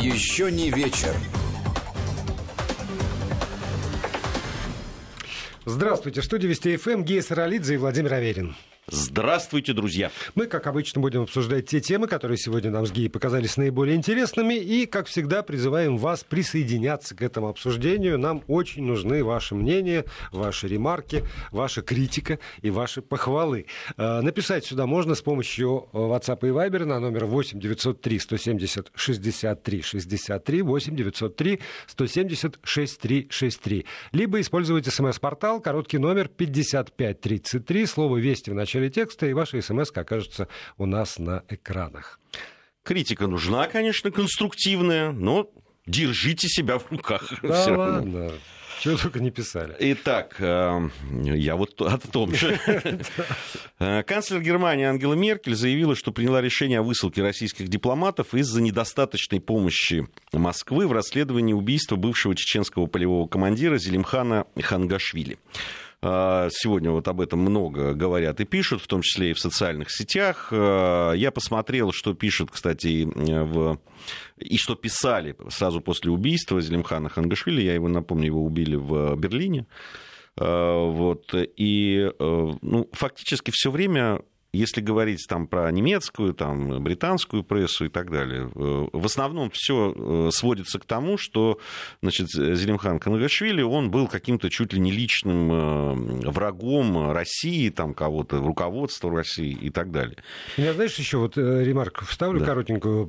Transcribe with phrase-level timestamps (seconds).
[0.00, 1.14] Еще не вечер.
[5.66, 8.56] Здравствуйте, в студии Вести ФМ Гея Саралидзе и Владимир Аверин.
[8.92, 10.10] Здравствуйте, друзья.
[10.34, 14.54] Мы, как обычно, будем обсуждать те темы, которые сегодня нам с Геей показались наиболее интересными.
[14.54, 18.18] И, как всегда, призываем вас присоединяться к этому обсуждению.
[18.18, 23.66] Нам очень нужны ваши мнения, ваши ремарки, ваша критика и ваши похвалы.
[23.96, 29.82] Э, написать сюда можно с помощью WhatsApp и Viber на номер 8 903 170 63
[29.82, 33.86] 63 8 903 170 63 63.
[34.10, 39.90] Либо использовать смс-портал, короткий номер 5533, слово «Вести» в начале начале текста, и ваша смс
[39.94, 40.48] окажется
[40.78, 42.18] у нас на экранах.
[42.82, 45.50] Критика нужна, конечно, конструктивная, но
[45.86, 47.32] держите себя в руках.
[47.42, 48.32] Да ладно.
[48.80, 49.76] Чего только не писали.
[49.78, 50.88] Итак, э,
[51.22, 52.58] я вот о том же.
[53.82, 59.40] Э, канцлер Германии Ангела Меркель заявила, что приняла решение о высылке российских дипломатов из-за недостаточной
[59.40, 65.38] помощи Москвы в расследовании убийства бывшего чеченского полевого командира Зелимхана Хангашвили.
[66.02, 69.90] А, сегодня вот об этом много говорят и пишут, в том числе и в социальных
[69.90, 70.48] сетях.
[70.50, 73.78] А, я посмотрел, что пишут, кстати, в...
[74.38, 77.60] и что писали сразу после убийства Зелимхана Хангашвили.
[77.60, 79.66] Я его напомню, его убили в Берлине.
[80.38, 81.34] А, вот.
[81.34, 88.10] И ну, фактически все время если говорить там про немецкую, там, британскую прессу и так
[88.10, 91.58] далее, э, в основном все э, сводится к тому, что
[92.02, 98.38] значит, Зелимхан Канагашвили, он был каким-то чуть ли не личным э, врагом России, там, кого-то,
[98.38, 100.16] руководства России и так далее.
[100.56, 102.46] Меня, знаешь, еще вот ремарку вставлю да.
[102.46, 103.06] коротенькую,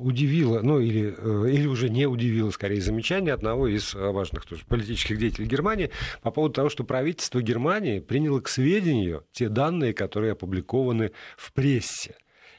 [0.00, 1.14] удивило, ну или,
[1.50, 5.90] или уже не удивило, скорее, замечание одного из важных тоже политических деятелей Германии
[6.22, 11.52] по поводу того, что правительство Германии приняло к сведению те данные, которые опубликовали опубликованы в
[11.52, 12.16] прессе.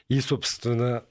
[0.08, 1.04] И, собственно,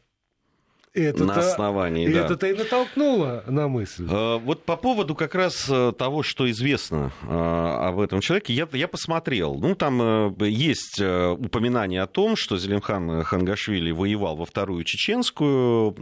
[0.93, 2.25] это на основании, да.
[2.25, 4.07] Это-то и натолкнуло на мысль.
[4.07, 8.67] Э, вот по поводу как раз э, того, что известно э, об этом человеке, я,
[8.73, 9.55] я посмотрел.
[9.55, 15.95] Ну, там есть упоминание о том, что Зелимхан Хангашвили воевал во Вторую Чеченскую,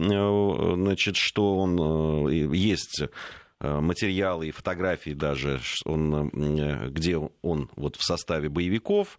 [0.76, 8.04] значит, что он есть Э, материалы и фотографии даже, он, э, где он вот в
[8.04, 9.18] составе боевиков.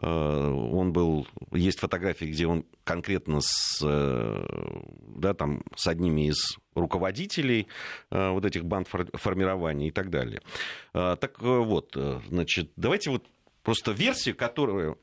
[0.00, 7.68] Э, он был, есть фотографии, где он конкретно с, да, там, с одними из руководителей
[8.10, 10.40] вот этих банд формирований и так далее.
[10.92, 11.96] Так вот,
[12.28, 13.24] значит, давайте вот
[13.62, 14.98] просто версию, которую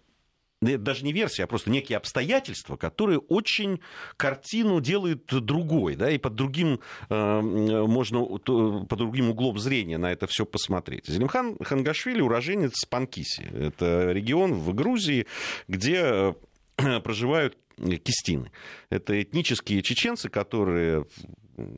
[0.61, 3.79] даже не версия, а просто некие обстоятельства, которые очень
[4.17, 10.27] картину делают другой, да, и под другим, э, можно по другим углом зрения на это
[10.27, 11.07] все посмотреть.
[11.07, 13.43] Зелимхан Хангашвили уроженец Панкиси.
[13.53, 15.27] Это регион в Грузии,
[15.67, 16.35] где
[16.77, 17.57] э, проживают
[18.03, 18.51] кистины.
[18.89, 21.05] Это этнические чеченцы, которые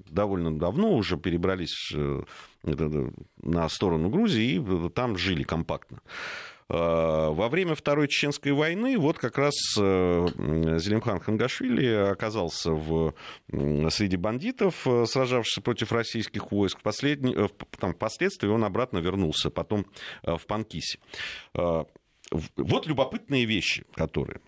[0.10, 2.24] довольно давно уже перебрались э,
[3.44, 6.00] на сторону Грузии и там жили компактно.
[6.72, 10.26] Э, во время Второй Чеченской войны вот как раз э,
[10.78, 13.14] Зелимхан Хангашвили оказался в,
[13.50, 16.82] среди бандитов, э, сражавшихся против российских войск.
[16.82, 17.36] Последний,
[17.78, 19.86] там, впоследствии он обратно вернулся потом
[20.24, 21.00] в Панкисе.
[21.54, 24.40] Вот любопытные вещи, которые.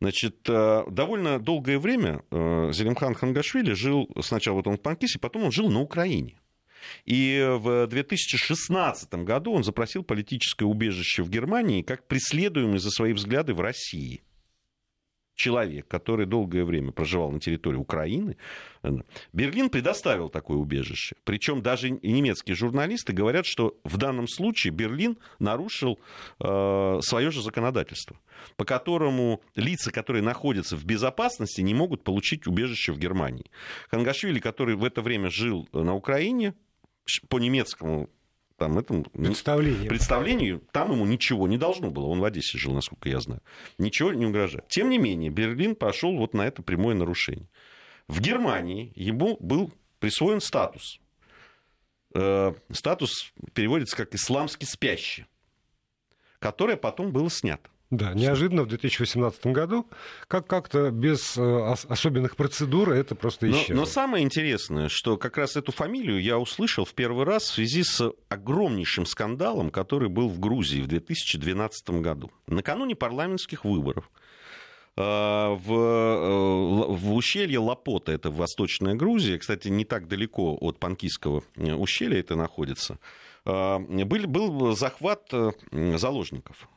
[0.00, 5.70] Значит, довольно долгое время Зелимхан Хангашвили жил, сначала вот он в Панкисе, потом он жил
[5.70, 6.40] на Украине.
[7.04, 13.54] И в 2016 году он запросил политическое убежище в Германии как преследуемый за свои взгляды
[13.54, 14.22] в России
[15.40, 18.36] человек, который долгое время проживал на территории Украины,
[19.32, 21.16] Берлин предоставил такое убежище.
[21.24, 25.98] Причем даже немецкие журналисты говорят, что в данном случае Берлин нарушил
[26.40, 28.18] э, свое же законодательство,
[28.56, 33.50] по которому лица, которые находятся в безопасности, не могут получить убежище в Германии.
[33.90, 36.54] Хангашвили, который в это время жил на Украине,
[37.28, 38.08] по немецкому
[38.60, 39.88] там, этому представлению.
[39.88, 42.06] представлению, там ему ничего не должно было.
[42.06, 43.40] Он в Одессе жил, насколько я знаю.
[43.78, 44.68] Ничего не угрожает.
[44.68, 47.48] Тем не менее, Берлин пошел вот на это прямое нарушение.
[48.06, 51.00] В Германии ему был присвоен статус.
[52.14, 55.26] Э, статус переводится как «исламский спящий»,
[56.38, 57.60] который потом был снят.
[57.90, 59.84] Да, неожиданно в 2018 году,
[60.28, 63.74] как- как-то без э, особенных процедур это просто исчезло.
[63.74, 67.54] Но, но самое интересное, что как раз эту фамилию я услышал в первый раз в
[67.54, 72.30] связи с огромнейшим скандалом, который был в Грузии в 2012 году.
[72.46, 74.08] Накануне парламентских выборов
[74.96, 81.42] э, в, э, в ущелье Лапота, это Восточная Грузия, кстати, не так далеко от Панкийского
[81.56, 83.00] ущелья это находится,
[83.44, 85.32] был, был захват
[85.72, 86.68] заложников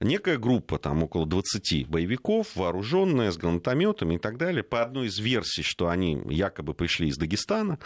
[0.00, 5.18] некая группа, там около 20 боевиков, вооруженная, с гранатометами и так далее, по одной из
[5.18, 7.78] версий, что они якобы пришли из Дагестана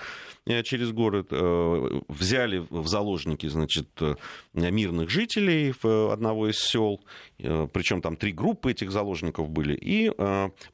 [0.47, 4.15] э, через город, э, взяли в заложники, значит, э,
[4.55, 7.01] мирных жителей одного из сел,
[7.39, 10.11] причем там три группы этих заложников были, и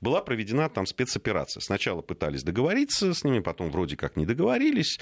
[0.01, 1.61] была проведена там спецоперация.
[1.61, 4.99] Сначала пытались договориться с ними, потом вроде как не договорились,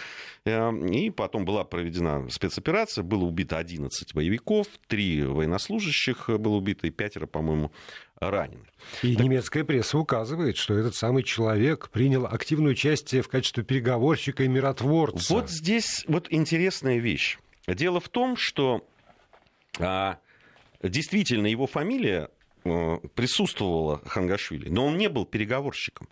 [0.47, 7.27] и потом была проведена спецоперация, было убито 11 боевиков, три военнослужащих, было убито, и пятеро,
[7.27, 7.73] по-моему,
[8.17, 8.67] ранены.
[9.03, 9.25] И так...
[9.25, 15.33] немецкая пресса указывает, что этот самый человек принял активное участие в качестве переговорщика и миротворца.
[15.33, 17.39] Вот здесь вот интересная вещь.
[17.67, 18.87] Дело в том, что
[19.79, 20.19] а,
[20.83, 22.29] действительно его фамилия
[22.65, 26.09] а, присутствовала Хангашвили, но он не был переговорщиком.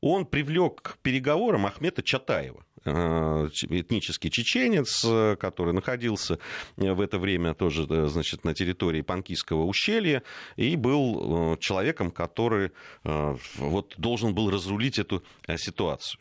[0.00, 2.64] Он привлек к переговорам Ахмета Чатаева.
[2.86, 6.38] Э, этнический чеченец, э, который находился
[6.76, 10.22] э, в это время тоже значит, на территории Панкийского ущелья
[10.54, 12.70] и был человеком, который
[13.02, 15.24] вот, должен был разрулить эту
[15.56, 16.20] ситуацию.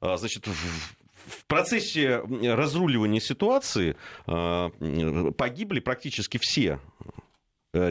[0.00, 6.80] Значит, в процессе разруливания ситуации погибли практически все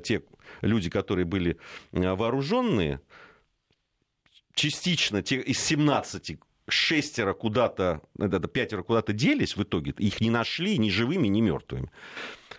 [0.03, 0.23] те
[0.61, 1.57] люди, которые были
[1.91, 3.01] вооруженные,
[4.55, 10.77] частично те из 17 шестеро куда-то, это пятеро куда-то делись в итоге, их не нашли
[10.77, 11.91] ни живыми, ни мертвыми.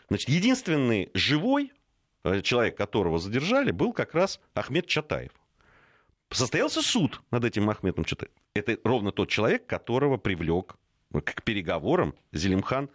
[0.08, 1.72] Значит, единственный живой
[2.22, 5.32] э, человек, которого задержали, был как раз Ахмед Чатаев.
[6.31, 8.37] Состоялся суд над этим Ахмедом Чатаевым.
[8.54, 10.76] Это ровно тот человек, которого привлек
[11.12, 12.90] к переговорам Зелимхан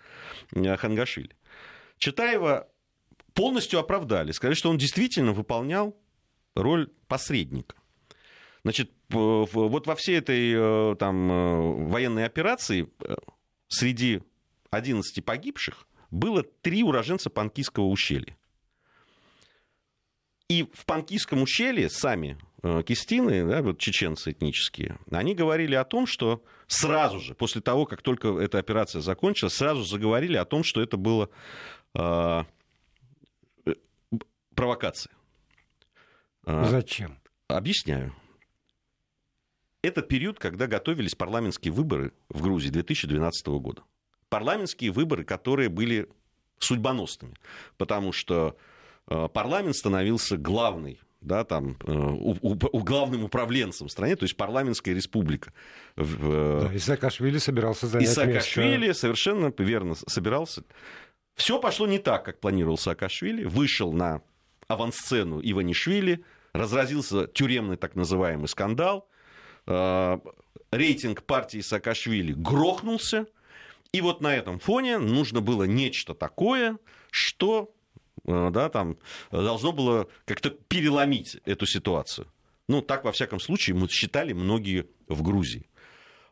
[0.53, 1.35] э, Хангашвили.
[1.97, 2.69] Чатаева
[3.33, 5.95] полностью оправдали, сказали, что он действительно выполнял
[6.55, 7.75] роль посредника.
[8.63, 13.15] Значит, вот во всей этой э, там, э, военной операции э,
[13.67, 14.21] среди
[14.69, 18.37] 11 погибших было три уроженца Панкийского ущелья.
[20.47, 22.37] И в Панкийском ущелье сами
[22.85, 28.03] кистины, да, вот чеченцы этнические, они говорили о том, что сразу же, после того, как
[28.03, 31.29] только эта операция закончилась, сразу заговорили о том, что это было
[31.95, 32.43] э,
[34.53, 35.13] провокация.
[36.45, 37.17] Зачем?
[37.47, 38.13] Объясняю
[39.83, 43.83] это период, когда готовились парламентские выборы в Грузии 2012 года.
[44.29, 46.07] Парламентские выборы, которые были
[46.59, 47.35] судьбоносными,
[47.77, 48.55] потому что
[49.07, 54.23] э, парламент становился главной да, там, э, у, у, у, главным управленцем в стране, то
[54.23, 55.53] есть парламентская республика.
[55.95, 59.01] Э, да, и Саакашвили собирался занять И Саакашвили место.
[59.01, 60.63] совершенно верно собирался.
[61.35, 63.43] Все пошло не так, как планировал Саакашвили.
[63.43, 64.21] Вышел на
[64.67, 66.23] авансцену Иванишвили,
[66.53, 69.07] разразился тюремный так называемый скандал.
[69.67, 70.19] Э,
[70.71, 73.27] рейтинг партии Саакашвили грохнулся,
[73.91, 76.77] и вот на этом фоне нужно было нечто такое,
[77.11, 77.73] что
[78.25, 78.97] э, да, там,
[79.31, 82.27] должно было как-то переломить эту ситуацию.
[82.67, 85.69] Ну, так, во всяком случае, мы считали многие в Грузии.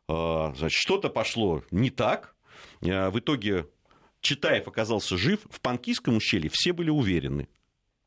[0.07, 2.35] Э, значит, что-то пошло не так.
[2.81, 3.67] В итоге
[4.21, 5.41] Читаев оказался жив.
[5.49, 7.49] В Панкийском ущелье все были уверены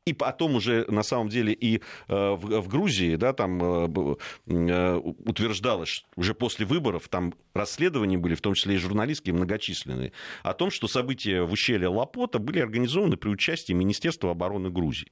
[0.05, 4.15] и потом уже на самом деле и э, в, Грузии, да, там э,
[4.47, 10.11] э, утверждалось уже после выборов, там расследования были, в том числе и журналистские, многочисленные,
[10.43, 15.11] о том, что события в ущелье Лапота были организованы при участии Министерства обороны Грузии.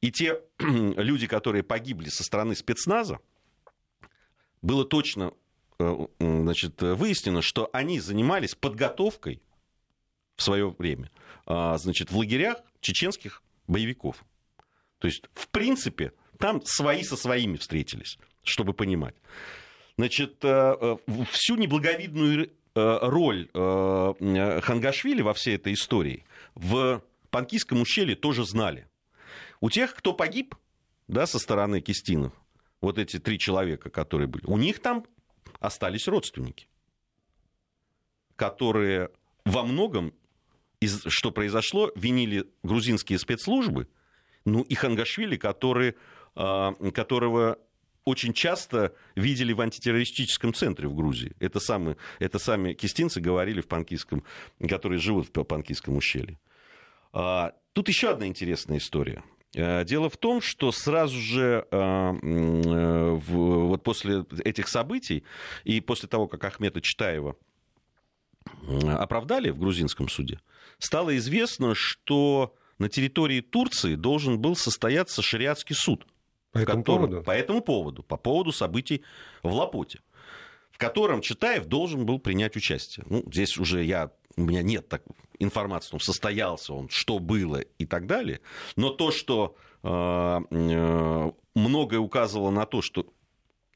[0.00, 3.18] И те люди, которые погибли со стороны спецназа,
[4.62, 5.32] было точно
[6.20, 9.42] значит, выяснено, что они занимались подготовкой
[10.36, 11.10] в свое время
[11.44, 14.24] а, значит, в лагерях чеченских боевиков.
[15.02, 19.16] То есть, в принципе, там свои со своими встретились, чтобы понимать.
[19.98, 20.96] Значит, э, э,
[21.32, 28.86] всю неблаговидную э, роль Хангашвили во всей этой истории в Панкийском ущелье тоже знали.
[29.60, 30.54] У тех, кто погиб
[31.08, 32.32] да, со стороны Кистинов,
[32.80, 35.04] вот эти три человека, которые были, у них там
[35.58, 36.68] остались родственники,
[38.36, 39.10] которые
[39.44, 40.14] во многом
[40.78, 43.88] из, что произошло, винили грузинские спецслужбы,
[44.44, 45.94] ну и Хангашвили, который,
[46.34, 47.58] а, которого
[48.04, 51.34] очень часто видели в антитеррористическом центре в Грузии.
[51.38, 54.24] Это, самые, это сами кистинцы говорили в Панкийском,
[54.68, 56.38] которые живут в Панкийском ущелье.
[57.12, 59.22] А, тут еще одна интересная история.
[59.56, 65.24] А, дело в том, что сразу же вот после этих событий
[65.64, 67.36] и после того, как Ахмета Читаева
[68.84, 70.40] оправдали в грузинском суде,
[70.78, 76.06] стало известно, что на территории Турции должен был состояться шариатский суд.
[76.52, 77.24] По этому котором, поводу?
[77.24, 79.02] По этому поводу, по поводу событий
[79.42, 80.00] в Лапоте
[80.72, 83.06] в котором Читаев должен был принять участие.
[83.08, 85.02] Ну, здесь уже я у меня нет так,
[85.38, 88.40] информации, ну, состоялся он, что было и так далее.
[88.76, 89.88] Но то, что э,
[90.50, 93.06] э, многое указывало на то, что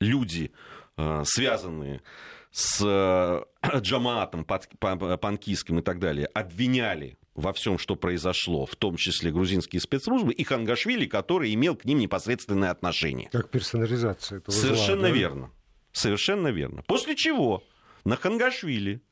[0.01, 0.53] люди,
[0.97, 2.03] э, связанные
[2.51, 3.45] с э,
[3.81, 10.33] Джамаатом панкийским и так далее, обвиняли во всем, что произошло, в том числе грузинские спецслужбы,
[10.33, 13.29] и Хангашвили, который имел к ним непосредственное отношение.
[13.31, 15.15] Как персонализация этого Совершенно зла, да?
[15.15, 15.51] верно.
[15.93, 16.83] Совершенно верно.
[16.87, 17.63] После чего
[18.05, 19.03] на Хангашвили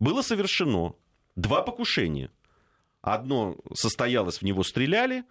[0.00, 0.94] было совершено
[1.36, 2.30] два покушения.
[3.00, 5.24] Одно состоялось, в него стреляли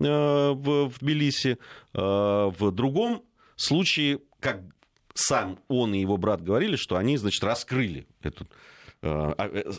[0.00, 1.56] э, в, в Тбилиси,
[1.94, 3.22] э, в другом
[3.56, 4.60] случае, как
[5.14, 8.81] сам он и его брат говорили, что они, значит, раскрыли эту э, а, э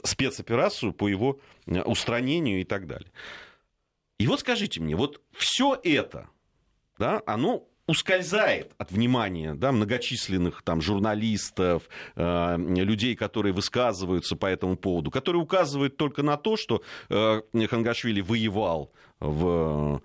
[0.03, 3.11] спецоперацию по его э, устранению и так далее.
[4.19, 6.29] И вот скажите мне, вот все это,
[6.97, 14.77] да, оно ускользает от внимания да, многочисленных там, журналистов, э, людей, которые высказываются по этому
[14.77, 20.01] поводу, которые указывают только на то, что э, Хангашвили воевал в,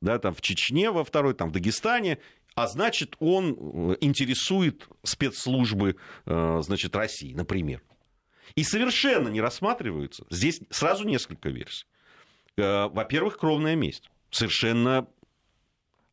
[0.00, 2.18] да, там, в Чечне во второй, там, в Дагестане,
[2.54, 3.56] а значит, он
[3.92, 7.82] э, интересует спецслужбы э, значит, России, например.
[8.54, 10.24] И совершенно не рассматриваются.
[10.30, 11.86] Здесь сразу несколько версий.
[12.56, 14.10] Э, во-первых, кровная месть.
[14.30, 15.08] Совершенно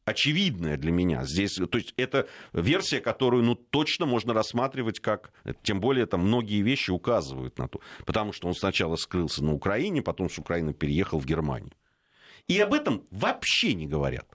[0.05, 1.23] очевидная для меня.
[1.23, 5.31] Здесь, то есть это версия, которую ну, точно можно рассматривать как...
[5.63, 7.79] Тем более там многие вещи указывают на то.
[8.05, 11.71] Потому что он сначала скрылся на Украине, потом с Украины переехал в Германию.
[12.47, 14.27] И об этом вообще не говорят.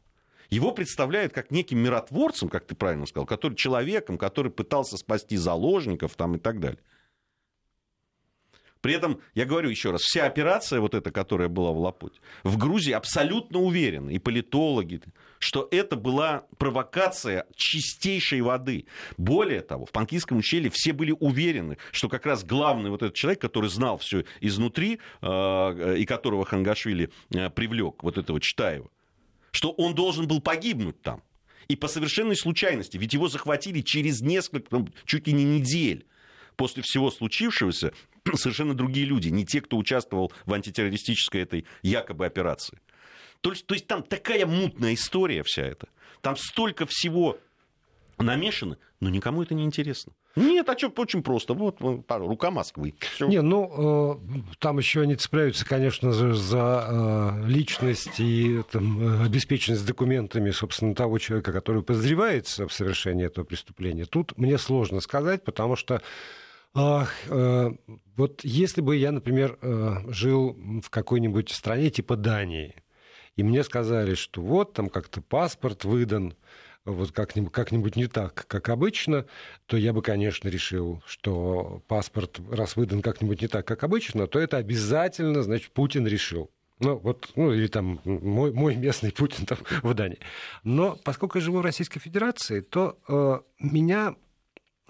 [0.49, 6.15] Его представляют как неким миротворцем, как ты правильно сказал, который человеком, который пытался спасти заложников
[6.15, 6.79] там, и так далее.
[8.81, 12.57] При этом, я говорю еще раз, вся операция вот эта, которая была в Лапуте, в
[12.57, 15.01] Грузии абсолютно уверены, и политологи,
[15.39, 18.87] что это была провокация чистейшей воды.
[19.17, 23.41] Более того, в Панкийском ущелье все были уверены, что как раз главный вот этот человек,
[23.41, 28.91] который знал все изнутри, э, и которого Хангашвили э, привлек, вот этого Читаева,
[29.51, 31.23] что он должен был погибнуть там.
[31.69, 36.07] И по совершенной случайности, ведь его захватили через несколько, чуть ли не недель
[36.55, 37.93] после всего случившегося
[38.35, 42.79] совершенно другие люди, не те, кто участвовал в антитеррористической этой якобы операции.
[43.41, 45.89] То есть, то есть там такая мутная история вся эта.
[46.21, 47.39] Там столько всего
[48.19, 50.13] намешано, но никому это не интересно.
[50.37, 51.55] Нет, а что, очень просто.
[51.55, 52.95] Вот рука Москвы.
[52.99, 53.27] Всё.
[53.27, 59.87] Не, ну, э, там еще они цепляются, конечно же, за э, личность и там, обеспеченность
[59.87, 64.05] документами, собственно, того человека, который подозревается в совершении этого преступления.
[64.05, 66.03] Тут мне сложно сказать, потому что
[66.77, 67.73] Э,
[68.17, 72.75] вот если бы я, например, э, жил в какой-нибудь стране типа Дании,
[73.37, 76.35] и мне сказали, что вот там как-то паспорт выдан,
[76.85, 79.27] вот как-нибудь, как-нибудь не так, как обычно,
[79.67, 84.39] то я бы, конечно, решил, что паспорт, раз выдан как-нибудь не так, как обычно, то
[84.39, 86.51] это обязательно, значит, Путин решил.
[86.79, 90.19] Ну, вот, ну, или там мой, мой местный Путин там в Дании.
[90.63, 94.15] Но поскольку я живу в Российской Федерации, то э, меня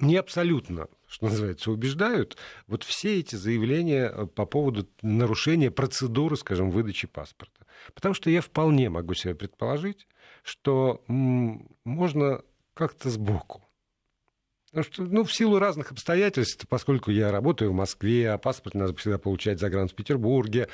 [0.01, 2.37] не абсолютно что называется, убеждают,
[2.67, 7.67] вот все эти заявления э, по поводу нарушения процедуры, скажем, выдачи паспорта.
[7.95, 10.07] Потому что я вполне могу себе предположить,
[10.43, 12.43] что можно
[12.75, 13.66] как-то сбоку
[14.83, 19.19] что, ну, в силу разных обстоятельств, поскольку я работаю в Москве, а паспорт надо всегда
[19.19, 20.69] получать за грант в Петербурге,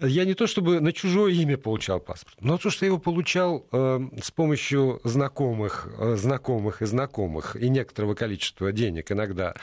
[0.00, 3.66] я не то чтобы на чужое имя получал паспорт, но то, что я его получал
[3.72, 9.54] э, с помощью знакомых, э, знакомых и знакомых, и некоторого количества денег иногда,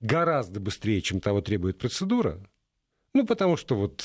[0.00, 2.40] гораздо быстрее, чем того требует процедура,
[3.14, 4.04] ну, потому что вот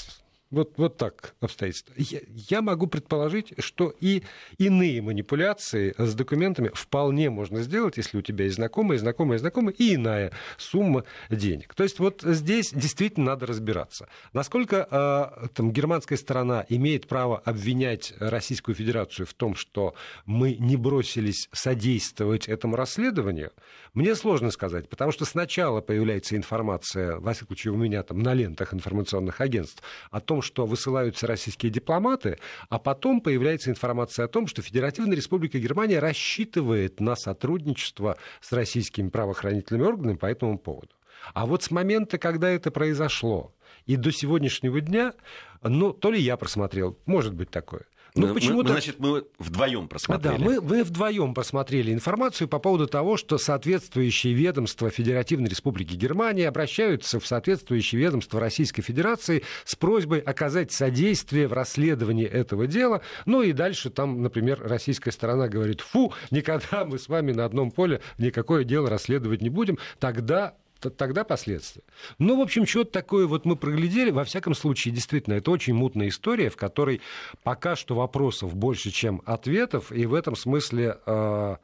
[0.53, 1.93] вот, вот так обстоятельства.
[1.97, 4.23] Я, я могу предположить, что и
[4.59, 9.95] иные манипуляции с документами вполне можно сделать, если у тебя есть знакомые, знакомые, знакомые, и
[9.95, 11.73] иная сумма денег.
[11.73, 14.07] То есть вот здесь действительно надо разбираться.
[14.31, 19.95] Насколько э, там, германская сторона имеет право обвинять Российскую Федерацию в том, что
[20.25, 23.51] мы не бросились содействовать этому расследованию,
[23.93, 28.33] мне сложно сказать, потому что сначала появляется информация, во всяком случае у меня там на
[28.33, 32.37] лентах информационных агентств, о том, что высылаются российские дипломаты,
[32.69, 39.09] а потом появляется информация о том, что Федеративная Республика Германия рассчитывает на сотрудничество с российскими
[39.09, 40.91] правоохранительными органами по этому поводу.
[41.33, 43.53] А вот с момента, когда это произошло,
[43.85, 45.13] и до сегодняшнего дня,
[45.61, 47.83] ну, то ли я просмотрел, может быть такое,
[48.15, 48.69] ну, мы, почему-то...
[48.69, 50.37] Значит, мы вдвоем просмотрели.
[50.37, 56.47] Да, мы, мы вдвоем просмотрели информацию по поводу того, что соответствующие ведомства Федеративной Республики Германия
[56.47, 63.01] обращаются в соответствующие ведомства Российской Федерации с просьбой оказать содействие в расследовании этого дела.
[63.25, 67.71] Ну и дальше там, например, российская сторона говорит, фу, никогда мы с вами на одном
[67.71, 69.79] поле никакое дело расследовать не будем.
[69.99, 70.53] Тогда
[70.89, 71.83] тогда последствия.
[72.19, 74.11] Ну, в общем, что-то такое вот мы проглядели.
[74.11, 77.01] Во всяком случае, действительно, это очень мутная история, в которой
[77.43, 81.55] пока что вопросов больше, чем ответов, и в этом смысле э,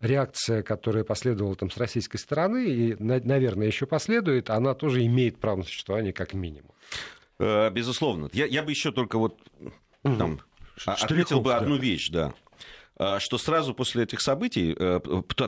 [0.00, 5.56] реакция, которая последовала там с российской стороны, и, наверное, еще последует, она тоже имеет право
[5.56, 6.70] на существование как минимум.
[7.38, 8.28] Э, безусловно.
[8.32, 9.38] Я, я бы еще только вот
[10.02, 10.40] там, угу.
[10.86, 12.34] отметил бы одну вещь, да.
[13.02, 15.00] А, что сразу после этих событий э,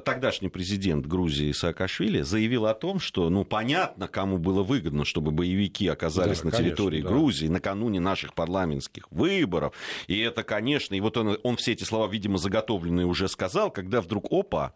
[0.02, 5.86] тогдашний президент Грузии Саакашвили заявил о том, что, ну, понятно, кому было выгодно, чтобы боевики
[5.86, 7.10] оказались да, на конечно, территории да.
[7.10, 9.74] Грузии накануне наших парламентских выборов.
[10.06, 14.00] И это, конечно, и вот он, он все эти слова, видимо, заготовленные уже сказал, когда
[14.00, 14.72] вдруг опа,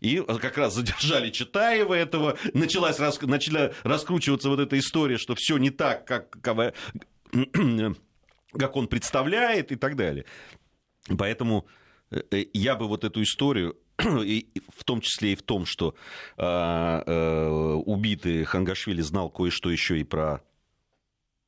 [0.00, 5.68] и как раз задержали Читаева этого, началась, начала раскручиваться вот эта история, что все не
[5.68, 6.72] так, как, как
[8.76, 10.24] он представляет и так далее.
[11.18, 11.70] Поэтому Э, э,
[12.52, 15.94] я бы вот эту историю в том числе и в том, что
[16.36, 20.42] а, э, убитый Хангашвили знал кое-что еще и про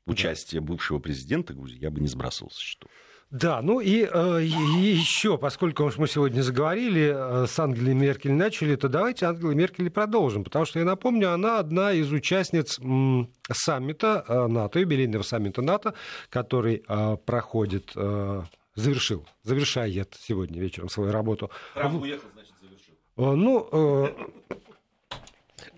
[0.07, 2.91] участие бывшего президента Грузии, я бы не сбрасывал со счетов.
[3.31, 8.89] Да, ну и, э, еще, поскольку мы сегодня заговорили, э, с Ангелой Меркель начали, то
[8.89, 12.79] давайте Ангелой Меркель продолжим, потому что, я напомню, она одна из участниц
[13.51, 15.95] саммита э, НАТО, юбилейного саммита НАТО,
[16.31, 18.43] который э, проходит э,
[18.77, 21.51] завершил, завершает сегодня вечером свою работу.
[21.75, 22.95] Трамп уехал, значит, завершил.
[23.17, 24.55] Э, ну, э,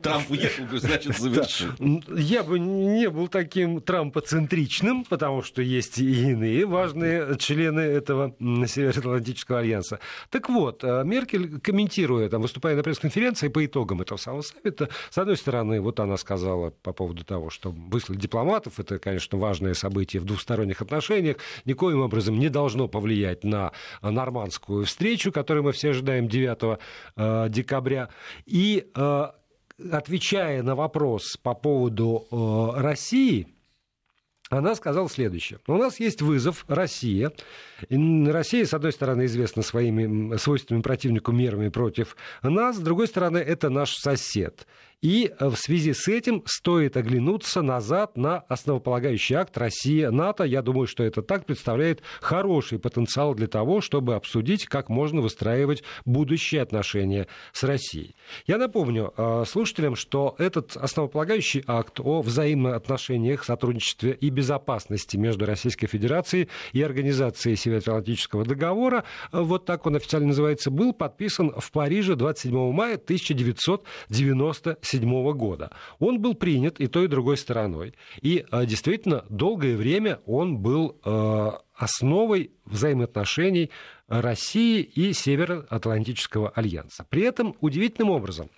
[0.03, 1.69] Трамп уехал, значит, завершил.
[2.09, 9.61] Я бы не был таким трампоцентричным, потому что есть и иные важные члены этого Североатлантического
[9.61, 10.01] альянса.
[10.31, 15.19] Так вот, э, Меркель, комментируя, там, выступая на пресс-конференции по итогам этого самого саммита, с
[15.19, 20.21] одной стороны, вот она сказала по поводу того, что выслать дипломатов, это, конечно, важное событие
[20.21, 26.29] в двусторонних отношениях, никоим образом не должно повлиять на нормандскую встречу, которую мы все ожидаем
[26.29, 26.79] 9
[27.17, 28.09] э, декабря.
[28.47, 29.27] И э,
[29.93, 33.47] отвечая на вопрос по поводу э, России,
[34.51, 35.59] она сказала следующее.
[35.67, 37.33] У нас есть вызов Россия.
[37.91, 43.69] Россия, с одной стороны, известна своими свойственными противнику мерами против нас, с другой стороны, это
[43.69, 44.67] наш сосед.
[45.01, 50.43] И э, в связи с этим стоит оглянуться назад на основополагающий акт Россия-НАТО.
[50.43, 55.85] Я думаю, что это так представляет хороший потенциал для того, чтобы обсудить, как можно выстраивать
[56.05, 58.17] будущие отношения с Россией.
[58.49, 65.87] Я напомню э, слушателям, что этот основополагающий акт о взаимоотношениях, сотрудничестве и безопасности между Российской
[65.87, 72.17] Федерацией и Организацией Североатлантического договора, э, вот так он официально называется, был подписан в Париже
[72.17, 75.71] 27 мая 1997 1997 года.
[75.99, 77.95] Он был принят и той, и другой стороной.
[78.21, 83.71] И э, действительно, долгое время он был э, основой взаимоотношений
[84.09, 87.05] России и Североатлантического альянса.
[87.09, 88.51] При этом удивительным образом,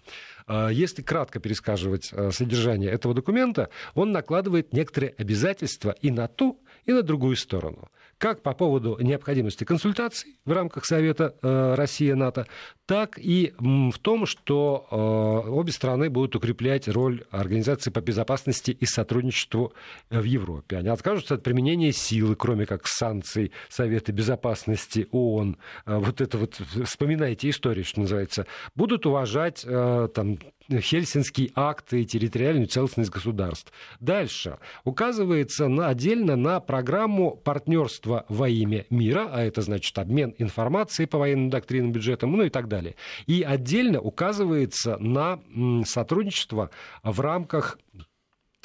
[0.46, 6.92] э, если кратко пересказывать содержание этого документа, он накладывает некоторые обязательства и на ту, и
[6.92, 7.88] на другую сторону
[8.20, 12.46] как по поводу необходимости консультаций в рамках Совета э, Россия-НАТО,
[12.85, 18.85] так и в том, что э, обе страны будут укреплять роль Организации по безопасности и
[18.85, 19.72] сотрудничеству
[20.11, 20.76] в Европе.
[20.76, 25.56] Они откажутся от применения силы, кроме как санкций Совета безопасности ООН.
[25.87, 28.46] Э, вот это вот, вспоминайте историю, что называется.
[28.74, 30.38] Будут уважать там,
[30.78, 33.72] Хельсинский акт и территориальную целостность государств.
[33.98, 34.59] Дальше.
[34.85, 41.18] Указывается на, отдельно на программу партнерства во имя мира, а это значит обмен информацией по
[41.18, 42.96] военным доктринам, бюджетам, ну и так далее.
[43.27, 45.40] И отдельно указывается на
[45.85, 46.70] сотрудничество
[47.03, 47.79] в рамках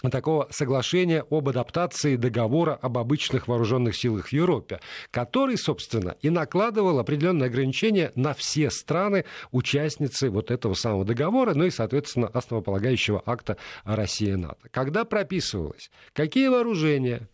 [0.09, 4.79] такого соглашения об адаптации договора об обычных вооруженных силах в Европе,
[5.11, 11.65] который, собственно, и накладывал определенные ограничения на все страны, участницы вот этого самого договора, ну
[11.65, 14.69] и, соответственно, основополагающего акта Россия-НАТО.
[14.71, 17.27] Когда прописывалось, какие вооружения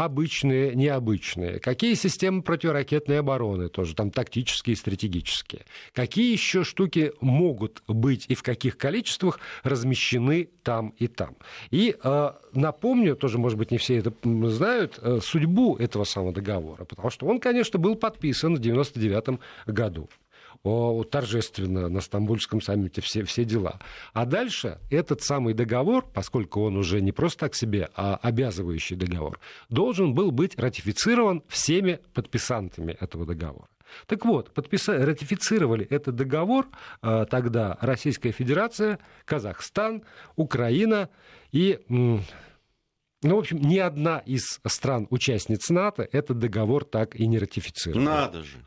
[0.00, 7.82] обычные, необычные, какие системы противоракетной обороны, тоже там тактические и стратегические, какие еще штуки могут
[7.86, 11.36] быть и в каких количествах размещены там и там.
[11.70, 14.12] И э, напомню, тоже, может быть, не все это
[14.48, 20.08] знают, э, судьбу этого самого договора, потому что он, конечно, был подписан в 1999 году
[20.62, 23.78] о, торжественно на Стамбульском саммите все, все дела.
[24.12, 29.40] А дальше этот самый договор, поскольку он уже не просто так себе, а обязывающий договор,
[29.68, 33.68] должен был быть ратифицирован всеми подписантами этого договора.
[34.06, 35.04] Так вот, подписа...
[35.04, 36.68] ратифицировали этот договор
[37.02, 40.02] э, тогда Российская Федерация, Казахстан,
[40.36, 41.08] Украина
[41.52, 41.80] и...
[43.22, 48.02] Ну, в общем, ни одна из стран-участниц НАТО этот договор так и не ратифицировала.
[48.02, 48.64] Надо же.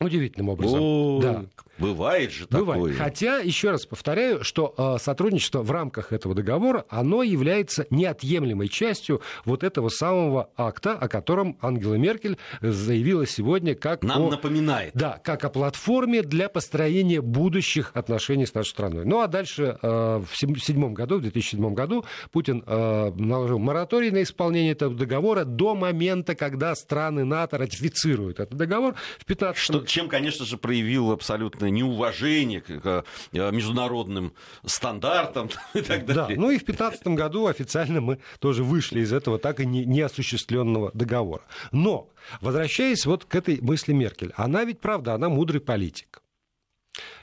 [0.00, 0.80] Удивительным образом.
[0.80, 1.44] О, да.
[1.80, 2.76] Бывает же такое.
[2.76, 2.96] Бывает.
[2.96, 9.22] Хотя, еще раз повторяю, что э, сотрудничество в рамках этого договора, оно является неотъемлемой частью
[9.44, 14.92] вот этого самого акта, о котором Ангела Меркель заявила сегодня как Нам о, напоминает.
[14.94, 19.04] Да, как о платформе для построения будущих отношений с нашей страной.
[19.04, 24.22] Ну а дальше э, в 2007 году, в 2007 году Путин э, наложил мораторий на
[24.22, 30.08] исполнение этого договора до момента, когда страны НАТО ратифицируют этот договор в 15 Что, Чем,
[30.08, 34.32] конечно же, проявил абсолютно неуважение к э, международным
[34.64, 36.36] стандартам и так далее.
[36.36, 39.84] Да, ну и в 2015 году официально мы тоже вышли из этого так и не,
[39.84, 41.42] неосуществленного договора.
[41.72, 42.08] Но,
[42.40, 46.22] возвращаясь вот к этой мысли Меркель, она ведь, правда, она мудрый политик.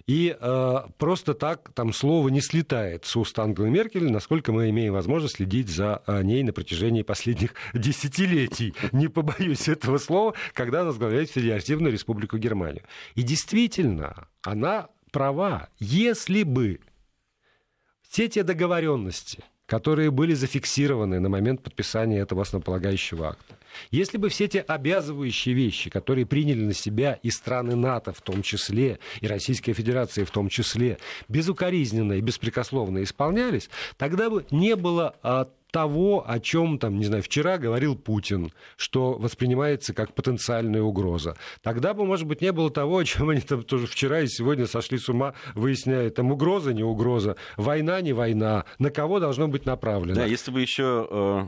[0.08, 4.94] И э, просто так там слово не слетает с уст Ангелы Меркель, насколько мы имеем
[4.94, 8.74] возможность следить за э, ней на протяжении последних десятилетий.
[8.92, 12.84] Не побоюсь этого слова, когда она возглавляет Федеративную Республику Германию.
[13.16, 15.70] И действительно, она права.
[15.80, 16.80] Если бы
[18.10, 23.57] все те договоренности, которые были зафиксированы на момент подписания этого основополагающего акта.
[23.92, 28.42] Если бы все те обязывающие вещи, которые приняли на себя и страны НАТО в том
[28.42, 35.16] числе, и Российская Федерация в том числе, безукоризненно и беспрекословно исполнялись, тогда бы не было
[35.24, 41.36] а, того, о чем, там, не знаю, вчера говорил Путин, что воспринимается как потенциальная угроза.
[41.62, 44.66] Тогда бы, может быть, не было того, о чем они там тоже вчера и сегодня
[44.66, 49.66] сошли с ума, выясняя, там угроза, не угроза, война, не война, на кого должно быть
[49.66, 50.16] направлено.
[50.16, 51.46] Да, если бы еще э,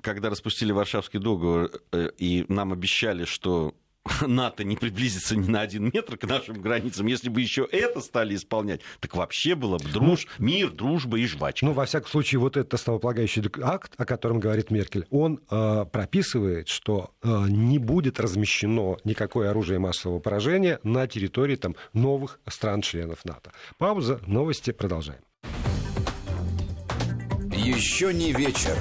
[0.00, 3.74] когда распустили Варшавский договор, э, и нам обещали, что
[4.26, 8.34] НАТО не приблизится ни на один метр к нашим границам, если бы еще это стали
[8.34, 11.66] исполнять, так вообще было бы друж, ну, мир, дружба и жвачка.
[11.66, 16.68] Ну, во всяком случае, вот этот основополагающий акт, о котором говорит Меркель, он э, прописывает,
[16.68, 23.52] что э, не будет размещено никакое оружие массового поражения на территории там, новых стран-членов НАТО.
[23.76, 25.20] Пауза, новости, продолжаем.
[27.52, 28.74] Еще не вечер.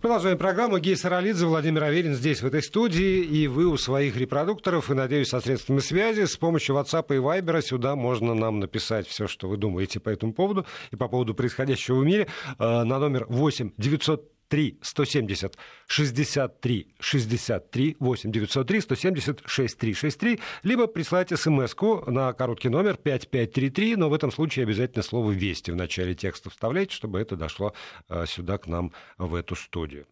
[0.00, 0.78] Продолжаем программу.
[0.78, 3.22] Гей Саралидзе, Владимир Аверин здесь, в этой студии.
[3.22, 7.60] И вы у своих репродукторов, и, надеюсь, со средствами связи, с помощью WhatsApp и Viber
[7.60, 11.96] сюда можно нам написать все, что вы думаете по этому поводу и по поводу происходящего
[11.96, 19.94] в мире э, на номер 8 900 3 170 63 63 8 903 170 63
[19.94, 21.74] 63, либо присылайте смс
[22.06, 26.94] на короткий номер 5533, но в этом случае обязательно слово «Вести» в начале текста вставляйте,
[26.94, 27.72] чтобы это дошло
[28.08, 30.06] э, сюда к нам в эту студию.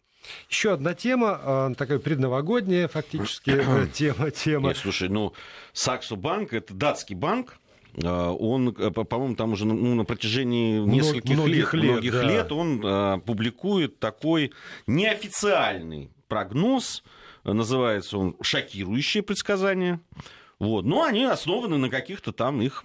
[0.49, 4.31] Еще одна тема, э, такая предновогодняя фактически э, тема.
[4.31, 4.69] тема.
[4.69, 5.33] Нет, слушай, ну,
[5.73, 7.59] Саксу банк, это датский банк,
[8.07, 12.23] он, э, по-моему, там уже ну, на протяжении нескольких многих лет, лет, многих да.
[12.23, 14.51] лет он а, публикует такой
[14.87, 17.03] неофициальный прогноз,
[17.43, 19.99] называется он «Шокирующее предсказание».
[20.59, 20.85] Вот.
[20.85, 22.83] Но они основаны на каких-то там их...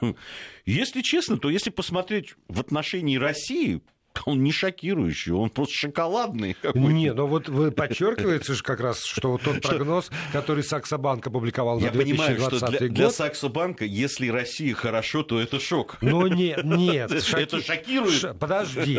[0.66, 3.82] Если честно, то если посмотреть в отношении России,
[4.26, 6.56] он не шокирующий, он просто шоколадный.
[6.74, 11.80] Не, но вот вы подчеркиваете же как раз, что вот тот прогноз, который Саксобанк опубликовал
[11.80, 15.98] на 2020 Я понимаю, что для, для Саксобанка, если Россия хорошо, то это шок.
[16.00, 17.10] Ну нет, нет.
[17.10, 18.38] Это шокирует.
[18.38, 18.98] Подожди.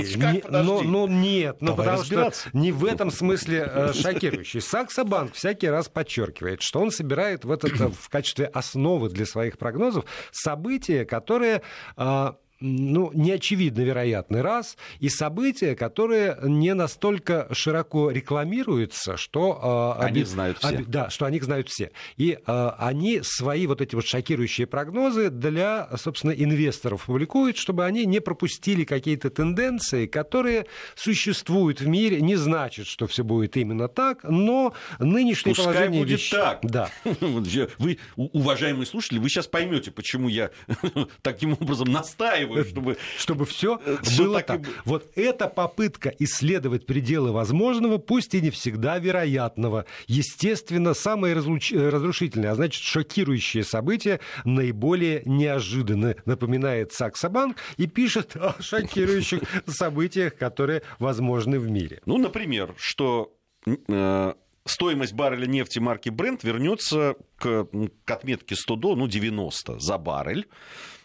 [0.49, 4.61] Ну, ну нет, ну потому что не в этом смысле э, шокирующий.
[4.61, 10.05] Саксобанк всякий раз подчеркивает, что он собирает в, этот, в качестве основы для своих прогнозов
[10.31, 11.61] события, которые
[11.95, 19.95] а, ну, неочевидно вероятный раз, и события, которые не настолько широко рекламируются, что...
[19.99, 20.79] Э, они знают все.
[20.79, 21.91] Об, да, что они знают все.
[22.17, 28.05] И э, они свои вот эти вот шокирующие прогнозы для, собственно, инвесторов публикуют, чтобы они
[28.05, 34.23] не пропустили какие-то тенденции, которые существуют в мире, не значит, что все будет именно так,
[34.23, 36.29] но нынешнее Пускай положение будет вещ...
[36.31, 36.59] так.
[36.63, 36.89] Да.
[37.77, 40.51] Вы, уважаемые слушатели, вы сейчас поймете, почему я
[41.21, 42.97] таким образом настаиваю настаиваю, чтобы...
[43.17, 44.61] Чтобы все э, было так.
[44.85, 51.71] Вот эта попытка исследовать пределы возможного, пусть и не всегда вероятного, естественно, самое разлуч...
[51.71, 60.81] разрушительное, а значит, шокирующее событие наиболее неожиданно, напоминает Саксобанк и пишет о шокирующих событиях, которые
[60.99, 62.01] возможны в мире.
[62.05, 63.35] Ну, например, что
[63.65, 64.33] э,
[64.65, 67.67] стоимость барреля нефти марки Brent вернется к,
[68.05, 70.47] к отметке 100 долларов, ну, 90 за баррель.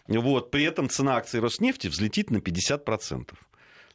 [0.07, 3.33] Вот, при этом цена акций Роснефти взлетит на 50%.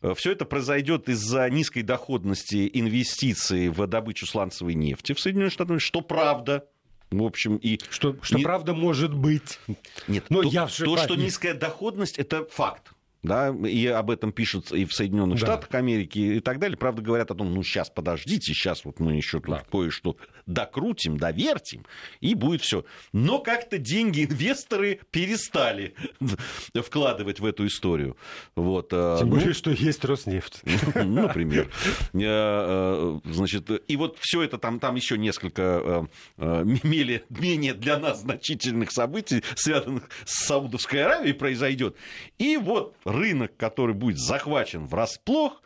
[0.02, 5.80] Э, Все это произойдет из-за низкой доходности инвестиций в добычу сланцевой нефти в Соединенных Штатах,
[5.80, 6.66] что правда.
[7.10, 7.78] В общем, и...
[7.90, 8.44] Что, что не...
[8.44, 9.58] правда может быть.
[10.06, 12.92] Нет, Но то, я то, что низкая доходность, это факт.
[13.22, 15.46] Да, и об этом пишут и в Соединенных Да.
[15.46, 16.76] Штатах Америки и так далее.
[16.76, 19.64] Правда, говорят о том, ну, сейчас подождите, сейчас вот мы еще тут Да.
[19.70, 21.84] кое-что докрутим, довертим,
[22.20, 22.84] и будет все.
[23.12, 25.94] Но как-то деньги инвесторы перестали
[26.74, 28.16] вкладывать в эту историю.
[28.56, 30.62] Вот, э, Тем ну, более, что есть Роснефть.
[30.94, 31.70] ну, например.
[32.14, 38.90] Э, э, Значит, и вот все это там, там еще несколько менее для нас значительных
[38.92, 41.96] событий, связанных с Саудовской Аравией, произойдет.
[42.38, 45.62] И вот рынок, который будет захвачен врасплох,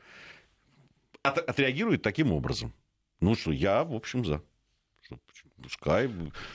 [1.22, 2.72] от- отреагирует таким образом.
[3.20, 4.42] Ну что, я, в общем, за.
[5.64, 6.10] Пускай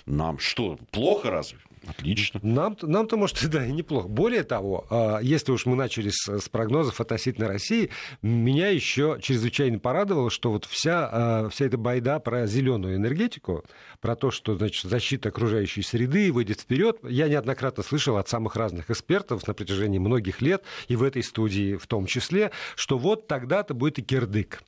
[0.06, 1.58] нам что, плохо разве?
[1.88, 2.40] Отлично.
[2.44, 4.08] Нам, нам-то, может, и да, и неплохо.
[4.08, 7.90] Более того, а, если уж мы начали с, с прогнозов относительно России,
[8.22, 13.64] меня еще чрезвычайно порадовало, что вот вся, а, вся эта байда про зеленую энергетику,
[14.00, 18.92] про то, что значит, защита окружающей среды выйдет вперед, я неоднократно слышал от самых разных
[18.92, 23.74] экспертов на протяжении многих лет, и в этой студии в том числе, что вот тогда-то
[23.74, 24.62] будет и кирдык.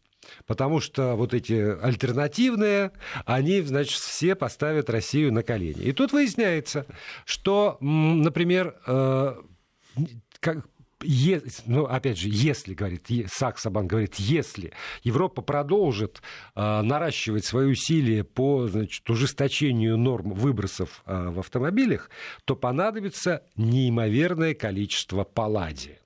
[0.46, 2.92] Потому что вот эти альтернативные,
[3.26, 5.82] они, значит, все поставят Россию на колени.
[5.82, 6.86] И тут выясняется,
[7.26, 9.36] что, например, э,
[10.40, 10.66] как
[11.04, 16.22] е- ну, опять же, если, говорит, е- Саксобан говорит, если Европа продолжит
[16.56, 22.10] э, наращивать свои усилия по значит, ужесточению норм выбросов э, в автомобилях,
[22.46, 26.01] то понадобится неимоверное количество палладия.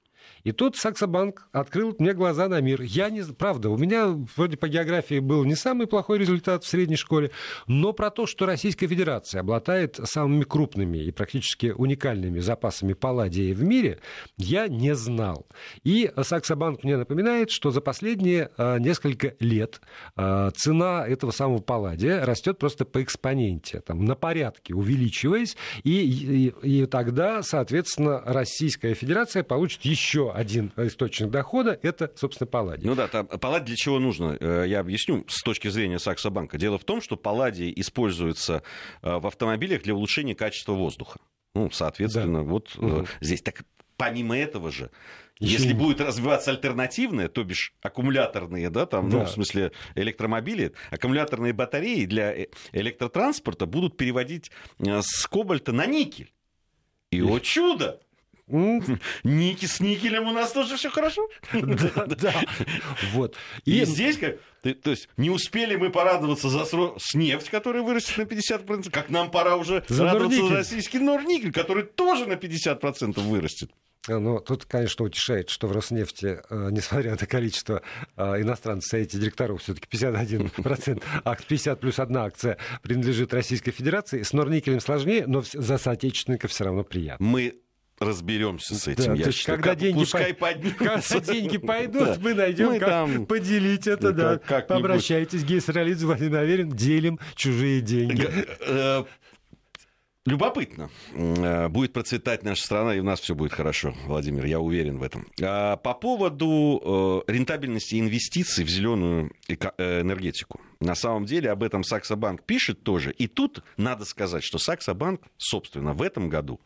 [0.46, 2.82] И тут Саксобанк открыл мне глаза на мир.
[2.84, 3.24] Я не...
[3.24, 7.32] Правда, у меня вроде по географии был не самый плохой результат в средней школе,
[7.66, 13.64] но про то, что Российская Федерация обладает самыми крупными и практически уникальными запасами палладия в
[13.64, 14.00] мире,
[14.38, 15.48] я не знал.
[15.84, 19.82] И Саксобанк мне напоминает, что за последние э, несколько лет
[20.16, 26.82] э, цена этого самого палладия растет просто по экспоненте, там, на порядке увеличиваясь, и, и,
[26.82, 32.88] и тогда, соответственно, Российская Федерация получит еще один источник дохода, это, собственно, палладий.
[32.88, 34.38] Ну да, там, палладий для чего нужно?
[34.40, 36.58] Э, Я объясню с точки зрения Саксо Банка.
[36.58, 38.64] Дело в том, что палладий используется
[39.02, 41.20] э, в автомобилях для улучшения качества воздуха.
[41.54, 43.08] Ну, соответственно, вот э, Мгм.
[43.22, 43.42] здесь.
[43.42, 43.64] Так
[43.98, 44.92] помимо этого же,
[45.40, 49.26] если не- будет развиваться альтернативное, то бишь аккумуляторные, да, там, ну, Да.
[49.26, 52.36] в смысле электромобили, аккумуляторные батареи для
[52.74, 56.32] электротранспорта будут переводить с кобальта на никель.
[57.12, 58.02] И, о чудо!
[58.48, 61.28] Ники с никелем у нас тоже все хорошо.
[61.52, 62.34] Да, да.
[63.14, 63.36] Вот.
[63.66, 68.22] И, здесь, как, то есть, не успели мы порадоваться за с нефть, которая вырастет на
[68.24, 73.72] 50%, как нам пора уже радоваться за российский Норникель, который тоже на 50% вырастет.
[74.08, 77.82] Ну, тут, конечно, утешает, что в Роснефти, э, несмотря на количество
[78.16, 84.22] э, иностранцев в Совете директоров, все-таки 51%, акт 50 плюс одна акция принадлежит Российской Федерации.
[84.22, 87.26] С Норникелем сложнее, но за соотечественника все равно приятно.
[87.26, 87.56] Мы
[88.00, 89.06] разберемся с этим.
[89.06, 89.58] Да, я то считаю.
[89.58, 91.14] когда Как- деньги Пускай по- поднимутся.
[91.16, 92.18] Когда деньги пойдут, Да.
[92.22, 94.38] мы найдем, Мы как там- поделить это, Ну, да.
[94.38, 94.70] как-.
[94.72, 98.28] Обращайтесь, Гей Саралидзе, Владимир Аверин, делим чужие деньги.
[98.68, 99.04] Э,
[100.28, 100.90] Любопытно.
[101.14, 105.04] Э, Будет процветать наша страна, и у нас все будет хорошо, Владимир, я уверен в
[105.04, 105.28] этом.
[105.40, 110.60] А По поводу э, рентабельности инвестиций в зеленую энергетику.
[110.80, 113.12] На самом деле об этом Саксобанк пишет тоже.
[113.12, 116.60] И тут надо сказать, что Саксобанк, собственно, в этом году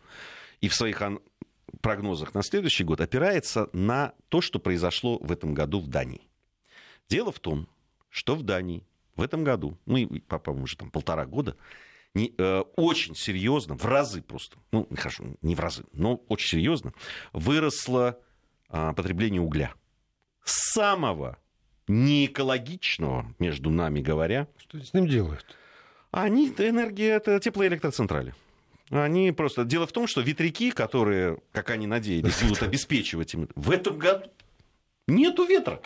[0.62, 1.02] и в своих
[1.82, 6.22] прогнозах на следующий год опирается на то, что произошло в этом году в Дании.
[7.10, 7.67] Дело в том,
[8.10, 8.84] что в Дании
[9.15, 11.56] в этом году, ну, и, по-моему, уже там полтора года,
[12.13, 16.93] не- э, очень серьезно, в разы просто, ну, хорошо, не в разы, но очень серьезно
[17.34, 18.19] выросло
[18.72, 19.74] а, потребление угля.
[20.43, 21.38] Самого
[21.88, 25.45] неэкологичного, между нами говоря, Что с ним делают?
[26.12, 28.34] они, энергия, это теплоэлектроцентрали.
[28.89, 29.65] Они просто...
[29.65, 33.47] Дело в том, что ветряки, которые, как они надеялись, будут обеспечивать им...
[33.56, 34.32] В этом году
[35.08, 35.82] нету ветра.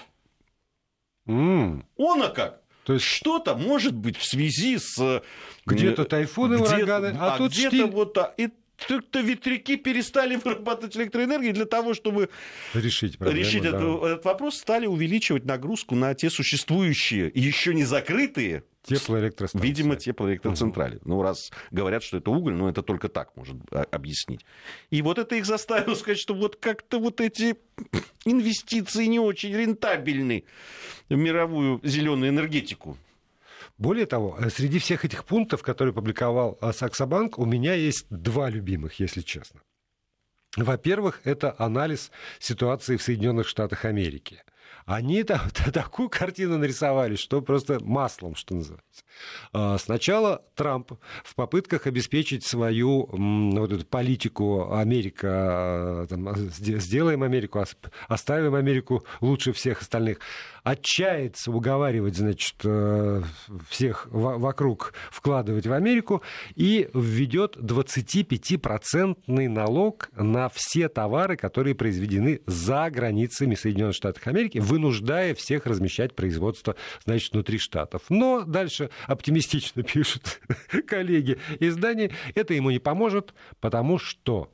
[1.25, 2.61] Он а как?
[2.85, 4.99] То есть Что-то может быть в связи с...
[4.99, 5.21] э,
[5.65, 7.85] где-то тайфуны, где- ураганы, а, тут где-то штиль.
[7.85, 8.17] вот.
[8.37, 8.49] И
[8.87, 12.29] только ветряки перестали вырабатывать электроэнергию для того, чтобы
[12.73, 13.69] Решить проблему, решить да.
[13.69, 19.65] этот, этот вопрос, стали увеличивать нагрузку на те существующие еще не закрытые, Теплоэлектростанция.
[19.65, 20.99] видимо, теплоэлектроцентрали.
[21.05, 24.45] Ну, раз говорят, что это уголь, но это только так может а, объяснить.
[24.89, 27.55] И вот это их заставило сказать, что вот как-то вот эти
[28.25, 30.43] инвестиции не очень рентабельны
[31.07, 32.97] в мировую зеленую энергетику.
[33.77, 38.49] Более того, э, среди всех этих пунктов, которые публиковал э, Саксобанк, у меня есть два
[38.49, 39.61] любимых, если честно.
[40.55, 44.43] Во-первых, это анализ ситуации в Соединенных Штатах Америки.
[44.85, 45.39] Они там
[45.73, 49.03] такую картину нарисовали, что просто маслом, что называется.
[49.51, 57.63] А, сначала Трамп в попытках обеспечить свою вот эту политику Америка, а, там, сделаем Америку,
[58.07, 60.19] оставим Америку лучше всех остальных,
[60.63, 63.21] отчается уговаривать, значит, э,
[63.69, 66.23] всех вокруг вкладывать в Америку
[66.55, 75.35] и введет 25-процентный налог на все товары, которые произведены за границами Соединенных Штатов Америки, вынуждая
[75.35, 78.03] всех размещать производство, значит, внутри штатов.
[78.09, 80.39] Но дальше оптимистично пишут
[80.87, 84.49] коллеги издания, это ему не поможет, потому что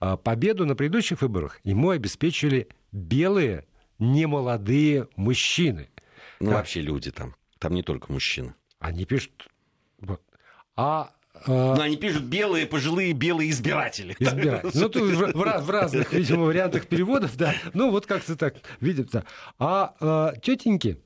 [0.00, 3.64] а, победу на предыдущих выборах ему обеспечили белые
[4.12, 5.88] немолодые мужчины.
[6.40, 6.58] Ну, как...
[6.58, 7.34] вообще люди там.
[7.58, 8.54] Там не только мужчины.
[8.78, 9.48] Они пишут...
[10.76, 11.10] А
[11.46, 14.16] но они пишут белые, пожилые белые избиратели.
[14.18, 14.70] Избиратели.
[14.72, 17.54] Ну, тут в, в, в разных, видимо, вариантах переводов, да.
[17.74, 19.24] Ну, вот как-то так, видим, да.
[19.58, 20.98] А, а тетеньки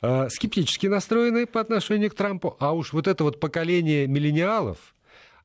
[0.00, 4.94] а, скептически настроены по отношению к Трампу, а уж вот это вот поколение миллениалов,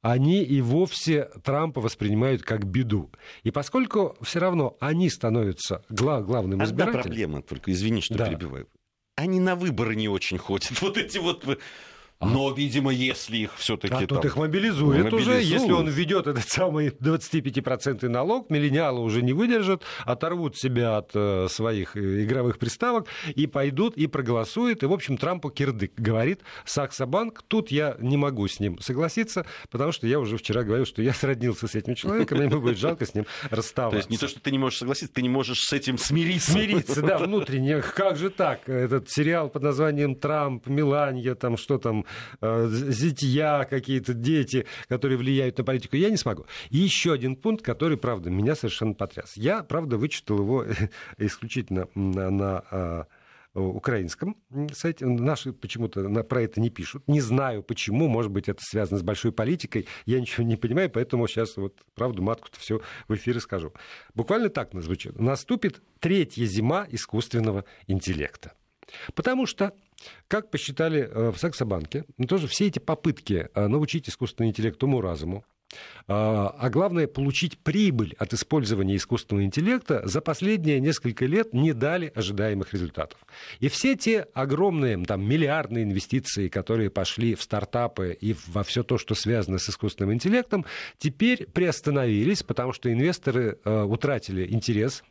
[0.01, 3.11] они и вовсе Трампа воспринимают как беду.
[3.43, 6.99] И поскольку все равно они становятся глав, главным избирателем...
[6.99, 8.27] Одна проблема, только извини, что да.
[8.27, 8.67] перебиваю.
[9.15, 10.71] Они на выборы не очень ходят.
[10.81, 11.43] Вот эти вот.
[12.19, 13.93] Но, видимо, если их все-таки...
[13.93, 14.07] А там...
[14.07, 15.43] тут их мобилизует, мобилизует уже.
[15.43, 21.47] Если он введет этот самый 25% налог, миллениалы уже не выдержат, оторвут себя от э,
[21.47, 24.81] своих э, игровых приставок и пойдут и проголосуют.
[24.81, 27.43] И, в общем, Трампу кирдык, говорит Саксобанк.
[27.47, 31.13] Тут я не могу с ним согласиться, потому что я уже вчера говорил, что я
[31.13, 33.91] сроднился с этим человеком, мне будет жалко с ним расставаться.
[33.91, 36.51] То есть не то, что ты не можешь согласиться, ты не можешь с этим смириться.
[36.51, 37.81] Смириться, да, внутренне.
[37.81, 38.67] Как же так?
[38.67, 42.06] Этот сериал под названием «Трамп», «Миланья», там что там,
[42.41, 46.45] э, зятья какие-то, дети, которые влияют на политику, я не смогу.
[46.69, 49.35] И еще один пункт, который, правда, меня совершенно потряс.
[49.35, 50.65] Я, правда, вычитал его
[51.17, 53.03] исключительно на, на э,
[53.57, 54.37] украинском
[54.73, 55.05] сайте.
[55.05, 57.07] Наши почему-то про это не пишут.
[57.07, 58.07] Не знаю почему.
[58.07, 59.87] Может быть, это связано с большой политикой.
[60.05, 63.73] Я ничего не понимаю, поэтому сейчас вот правду матку-то все в эфире скажу.
[64.13, 65.19] Буквально так звучит.
[65.19, 68.53] Наступит третья зима искусственного интеллекта.
[69.15, 69.73] Потому что,
[70.27, 75.43] как посчитали э, в Саксобанке, ну, тоже все эти попытки э, научить искусственный интеллект уму-разуму,
[76.07, 82.11] а, а главное, получить прибыль от использования искусственного интеллекта за последние несколько лет не дали
[82.15, 83.19] ожидаемых результатов.
[83.59, 88.97] И все те огромные там, миллиардные инвестиции, которые пошли в стартапы и во все то,
[88.97, 90.65] что связано с искусственным интеллектом,
[90.97, 95.03] теперь приостановились, потому что инвесторы э, утратили интерес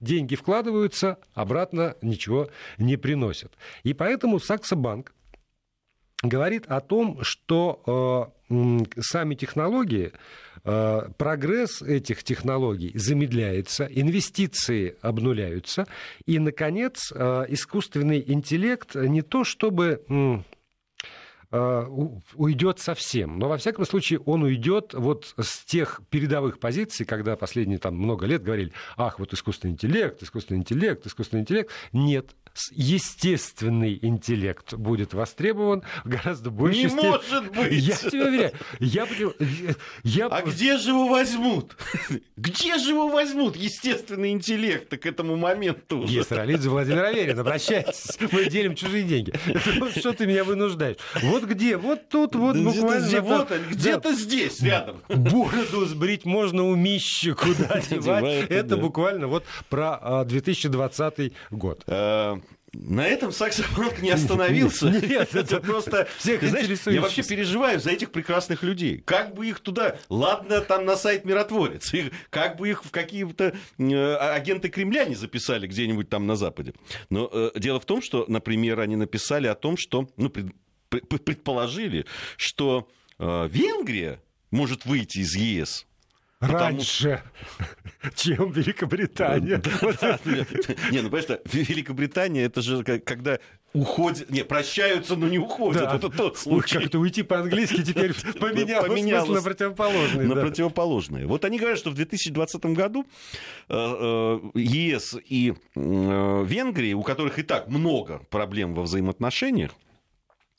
[0.00, 3.52] деньги вкладываются, обратно ничего не приносят.
[3.82, 5.14] И поэтому Саксо Банк
[6.22, 10.12] говорит о том, что э, сами технологии,
[10.64, 15.86] э, прогресс этих технологий замедляется, инвестиции обнуляются,
[16.26, 20.44] и, наконец, э, искусственный интеллект не то чтобы...
[21.56, 21.86] Э,
[22.34, 23.38] уйдет совсем.
[23.38, 28.26] Но, во всяком случае, он уйдет вот с тех передовых позиций, когда последние там много
[28.26, 31.70] лет говорили, ах, вот искусственный интеллект, искусственный интеллект, искусственный интеллект.
[31.92, 32.34] Нет,
[32.72, 36.76] естественный интеллект будет востребован гораздо степени.
[36.76, 37.72] Не может быть!
[37.72, 38.52] Я тебе уверяю.
[38.80, 39.06] Я,
[40.02, 40.26] я...
[40.26, 41.76] А где же его возьмут?
[42.36, 46.12] Где же его возьмут естественный интеллект к этому моменту уже?
[46.12, 48.18] Есралидзе Владимир Аверин, обращайтесь.
[48.32, 49.32] Мы делим чужие деньги.
[49.98, 50.96] Что ты меня вынуждаешь?
[51.22, 51.76] Вот где?
[51.76, 53.06] Вот тут, вот буквально.
[53.06, 55.02] Где, вот, где-то здесь, рядом.
[55.08, 58.50] Бороду сбрить можно у Мищи, куда девать.
[58.50, 61.82] Это буквально вот про 2020 а, год.
[61.86, 62.36] Э,
[62.76, 64.90] на этом Саксобанк не остановился.
[64.90, 66.08] Нет, это просто...
[66.18, 68.98] Всех знаешь, я вообще переживаю за этих прекрасных людей.
[69.04, 69.96] Как бы их туда...
[70.08, 71.92] Ладно, там на сайт «Миротворец».
[72.30, 76.74] Как бы их в какие-то э, агенты Кремля не записали где-нибудь там на Западе.
[77.10, 80.08] Но э, дело в том, что, например, они написали о том, что...
[80.16, 80.30] Ну,
[80.88, 84.20] предположили, что э, Венгрия
[84.50, 85.86] может выйти из ЕС
[86.40, 87.22] Раньше,
[88.14, 89.62] чем Великобритания.
[90.90, 93.38] Не, ну, понимаешь, Великобритания, это же когда
[93.72, 95.82] уходят, не, прощаются, но не уходят.
[95.82, 95.96] Да.
[95.96, 96.78] Это тот случай.
[96.78, 100.26] Как-то уйти по-английски теперь поменялось, поменялось смысл на противоположный.
[100.26, 100.40] На да.
[100.42, 101.26] противоположное.
[101.26, 103.06] Вот они говорят, что в 2020 году
[103.68, 109.72] э, э, ЕС и Венгрия, у которых и так много проблем во взаимоотношениях,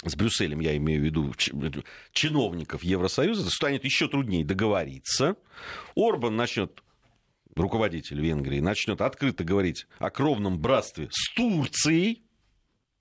[0.04, 1.34] с Брюсселем, я имею в виду
[2.12, 5.36] чиновников Евросоюза, станет еще труднее договориться.
[5.96, 6.84] Орбан начнет
[7.56, 12.25] руководитель Венгрии, начнет открыто говорить о кровном братстве с Турцией,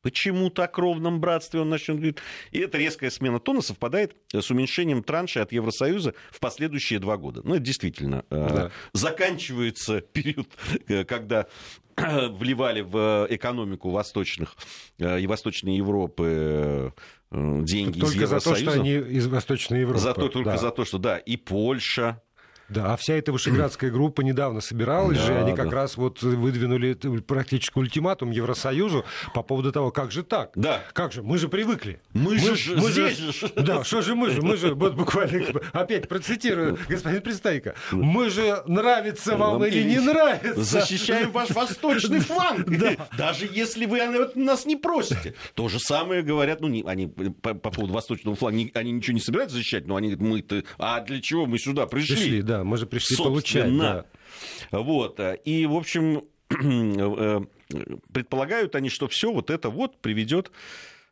[0.05, 2.19] Почему-то о кровном братстве он начнет говорить.
[2.51, 7.41] И эта резкая смена тона совпадает с уменьшением траншей от Евросоюза в последующие два года.
[7.43, 8.71] Ну, это действительно э, да.
[8.93, 10.47] заканчивается период,
[10.89, 11.47] э, когда
[11.97, 14.57] вливали в экономику восточных
[14.99, 16.93] и Восточной Европы
[17.31, 18.39] деньги Только из Евросоюза.
[18.39, 20.01] за то, что они из Восточной Европы.
[20.01, 20.59] За то, только да.
[20.59, 22.21] за то, что, да, и Польша,
[22.69, 25.77] да, а вся эта вышеградская группа недавно собиралась Да, же, они как да.
[25.77, 26.95] раз вот выдвинули
[27.27, 29.05] практически ультиматум Евросоюзу
[29.35, 30.51] по поводу того, как же так?
[30.55, 30.83] Да.
[30.93, 31.23] Как же?
[31.23, 32.01] Мы же привыкли.
[32.13, 33.53] Мы же мы здесь же- же.
[33.57, 34.43] Да, что же мы же?
[34.43, 40.63] Мы же, вот буквально, опять процитирую господин Пристайко, мы же нравится вам или не нравится?
[40.63, 43.09] защищаем ваш восточный фланг, Да.
[43.17, 44.01] даже если вы
[44.35, 45.35] нас не просите.
[45.55, 49.21] То же самое говорят, ну, не, они по, по поводу восточного фланга, они ничего не
[49.21, 52.15] собираются защищать, но они говорят, мы-то, а для чего мы сюда пришли?
[52.17, 53.77] Пришли, да, мы же пришли получать.
[53.77, 54.07] Да.
[54.71, 55.21] Вот.
[55.45, 57.41] И, в общем, э,
[58.13, 60.51] предполагают они, что все вот это вот приведет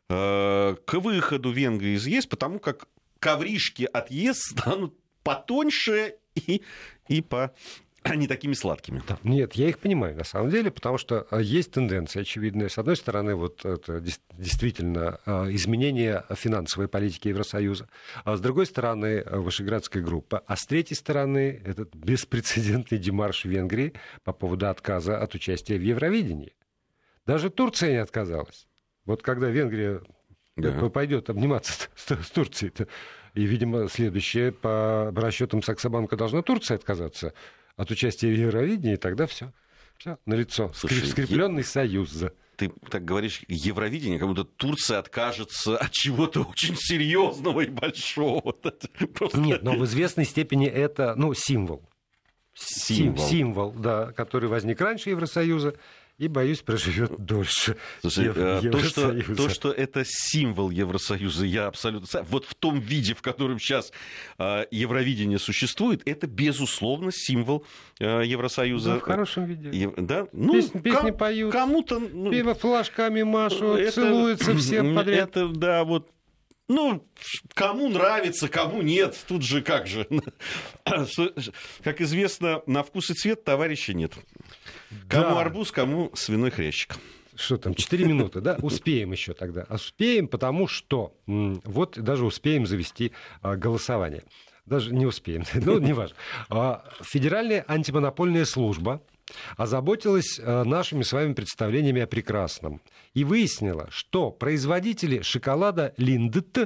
[0.09, 2.87] э, к выходу Венгрии из ЕС, потому как
[3.19, 6.61] ковришки от ЕС станут потоньше и,
[7.07, 7.53] и по
[8.15, 9.01] не такими сладкими.
[9.07, 9.17] Да.
[9.23, 12.69] Нет, я их понимаю, на самом деле, потому что а, есть тенденция очевидная.
[12.69, 14.01] С одной стороны, вот это
[14.37, 17.87] действительно а, изменение финансовой политики Евросоюза,
[18.23, 23.93] а с другой стороны, а, Вышеградская группа, а с третьей стороны, этот беспрецедентный демарш Венгрии
[24.23, 26.55] по поводу отказа от участия в Евровидении.
[27.25, 28.67] Даже Турция не отказалась.
[29.05, 30.01] Вот когда Венгрия
[30.57, 30.89] Да.
[30.89, 32.73] пойдет обниматься с, с Турцией,
[33.33, 37.33] и, видимо, следующее по расчетам Саксобанка должна Турция отказаться
[37.75, 39.51] от участия в Евровидении, тогда все.
[39.97, 40.71] Все, налицо.
[40.73, 42.23] Слушай, Скрепленный союз.
[42.55, 48.41] Ты так говоришь, Евровидение, как будто Турция откажется от чего-то очень серьезного и большого.
[49.13, 51.83] Просто Нет, но в известной степени это ну, символ.
[52.53, 53.27] Сим- Символ.
[53.27, 55.75] Символ, да, который возник раньше Евросоюза
[56.23, 57.75] и, боюсь, проживет дольше.
[58.01, 62.07] Слушай, Ев- э, то, что, то, что это символ Евросоюза, я абсолютно...
[62.07, 63.91] со- Вот в том виде, в котором сейчас
[64.39, 67.65] э, Евровидение существует, это, безусловно, символ
[67.99, 68.91] э, Евросоюза.
[68.93, 69.69] Да, в хорошем виде.
[69.71, 70.27] Ев- Да?
[70.31, 71.51] Ну, Песни- песни ком- поют.
[71.51, 71.99] Кому-то...
[71.99, 75.29] ну, Пиво флажками машут, это- целуются все подряд.
[75.29, 76.09] Это, да, вот
[76.69, 77.05] ну,
[77.53, 79.17] кому нравится, кому нет.
[79.27, 80.07] Тут же как же.
[81.83, 84.13] Как известно, на вкус и цвет товарища нет.
[85.09, 85.41] Кому Да.
[85.41, 86.95] арбуз, кому свиной хрящик.
[87.35, 88.57] Что там, 4 минуты, да?
[88.61, 89.65] Успеем еще тогда.
[89.69, 94.23] Успеем, потому что вот даже успеем завести а, голосование.
[94.65, 96.15] Даже не успеем, ну, неважно.
[96.49, 99.01] А, Федеральная антимонопольная служба
[99.57, 102.81] озаботилась а, нашими с вами представлениями о прекрасном
[103.13, 106.57] и выяснила, что производители шоколада Линдт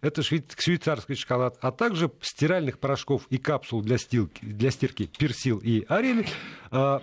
[0.00, 5.58] это швей- швейцарский шоколад, а также стиральных порошков и капсул для, стилки- для стирки Персил
[5.58, 6.26] и Ариэль
[6.70, 7.02] а,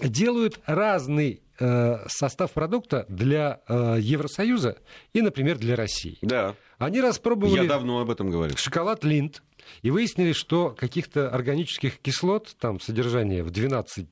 [0.00, 4.78] делают разный э, состав продукта для э, Евросоюза
[5.12, 6.18] и, например, для России.
[6.22, 6.54] Да.
[6.78, 8.56] Они распробовали Я давно об этом говорил.
[8.56, 9.42] шоколад Линд
[9.82, 14.06] и выяснили, что каких-то органических кислот, там содержание в 12-14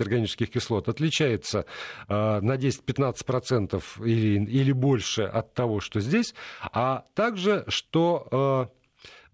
[0.00, 1.66] органических кислот отличается
[2.08, 8.85] э, на 10-15% или, или больше от того, что здесь, а также, что э,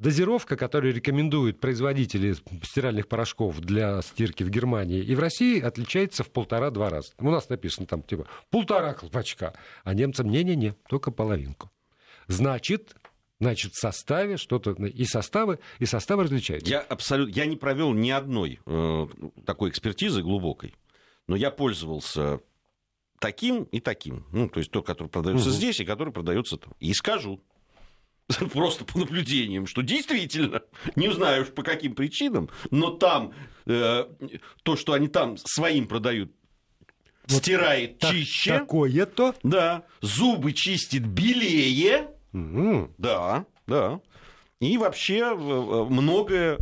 [0.03, 6.31] дозировка, которую рекомендуют производители стиральных порошков для стирки в Германии и в России, отличается в
[6.31, 7.13] полтора-два раза.
[7.19, 11.71] У нас написано там типа полтора колпачка, а немцам не-не-не, только половинку.
[12.27, 12.95] Значит,
[13.41, 16.71] значит, в составе что-то и составы, и составы различаются.
[16.71, 19.07] Я абсолютно, я не провел ни одной э,
[19.47, 20.75] такой экспертизы глубокой,
[21.29, 22.41] но я пользовался
[23.21, 24.27] таким и таким.
[24.33, 25.57] Ну, то есть тот, который продается Мгм.
[25.57, 26.75] здесь и который продается там.
[26.81, 27.41] И скажу,
[28.53, 30.63] просто по наблюдениям, что действительно,
[30.97, 33.33] не знаю уж по каким причинам, но там
[33.67, 34.05] э,
[34.63, 36.33] то, что они там своим продают,
[37.27, 39.35] стирает Так- чище, Такое-то.
[39.43, 42.93] да, зубы чистит белее, М.
[42.99, 44.01] да, да.
[44.61, 46.59] И вообще многое,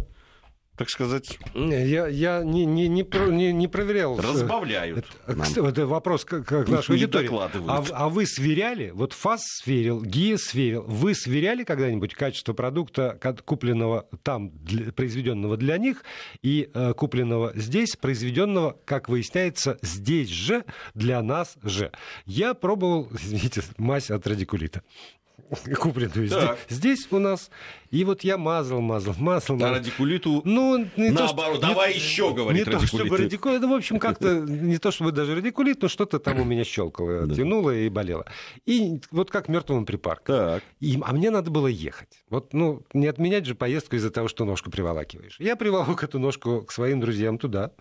[0.81, 4.18] так сказать, Я, я не, не, не, про- не, не проверял.
[4.18, 5.05] разбавляют.
[5.26, 7.28] Это, это вопрос к, к нашей аудитории.
[7.68, 14.09] А, а вы сверяли, вот ФАС сверил, ГИА сверил, вы сверяли когда-нибудь качество продукта, купленного
[14.22, 16.03] там, для- произведенного для них,
[16.41, 20.64] и э, купленного здесь, произведенного, как выясняется, здесь же,
[20.95, 21.93] для нас же?
[22.24, 24.83] Я пробовал, извините, мазь от радикулита.
[25.78, 26.59] Купленную здесь, Так.
[26.68, 27.51] здесь у нас.
[27.90, 29.57] И вот я мазал, мазал, мазал.
[29.57, 29.74] А мазал.
[29.74, 33.61] радикулиту Ну, не то, наоборот, что- давай не- еще, говорит Не то, чтобы радикулит.
[33.62, 37.26] ну, в общем, как-то не то, чтобы даже радикулит, но что-то там у меня щелкало,
[37.26, 37.34] Да.
[37.34, 38.26] тянуло и болело.
[38.66, 40.36] И вот как мертвым припарком.
[40.36, 40.62] Так.
[40.80, 42.22] И, а мне надо было ехать.
[42.28, 45.36] Вот, ну, не отменять же поездку из-за того, что ножку приволакиваешь.
[45.40, 47.72] Я приволок эту ножку к своим друзьям туда.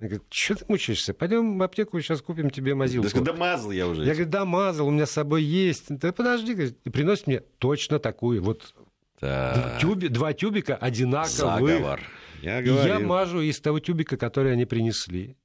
[0.00, 1.12] Они говорят, что ты мучаешься?
[1.12, 3.10] Пойдем в аптеку, сейчас купим тебе мазилку.
[3.10, 4.02] Так, да мазал я уже.
[4.04, 5.84] Я говорю, да, мазал, у меня с собой есть.
[5.88, 8.42] Да подожди, говорит, и приносит мне точно такую.
[8.42, 8.74] Вот
[9.18, 9.78] Так.
[9.82, 11.30] тюби- два тюбика одинаковых.
[11.30, 12.00] Заговор.
[12.40, 12.94] Я И говорил.
[12.94, 15.36] я мажу из того тюбика, который они принесли.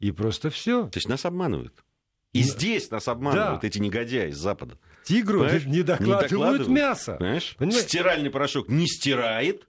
[0.00, 0.88] и просто все.
[0.88, 1.72] То есть нас обманывают.
[2.34, 2.48] И Да.
[2.48, 3.66] здесь нас обманывают Да.
[3.68, 4.76] эти негодяи из Запада.
[5.04, 5.64] Тигру Понимаешь?
[5.64, 6.68] не докладывают, докладывают.
[6.68, 7.14] мясо.
[7.18, 7.54] Понимаешь?
[7.56, 7.84] Понимаешь?
[7.84, 9.66] Стиральный порошок не стирает,